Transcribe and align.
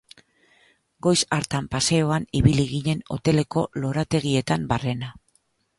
Goiz 1.07 1.19
hartan 1.37 1.67
paseoan 1.75 2.25
ibili 2.41 2.67
ginen 2.73 3.07
hoteleko 3.17 3.67
lorategietan 3.85 4.69
barrena. 4.75 5.17